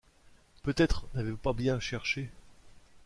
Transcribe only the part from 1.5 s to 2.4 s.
bien cherché?